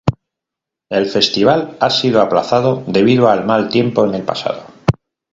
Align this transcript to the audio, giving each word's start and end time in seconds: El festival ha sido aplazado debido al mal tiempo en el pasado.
El 0.89 1.05
festival 1.05 1.77
ha 1.79 1.91
sido 1.91 2.21
aplazado 2.21 2.83
debido 2.87 3.29
al 3.29 3.45
mal 3.45 3.69
tiempo 3.69 4.03
en 4.03 4.15
el 4.15 4.23
pasado. 4.23 4.63